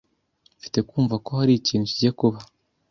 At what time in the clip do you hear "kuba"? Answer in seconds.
2.19-2.39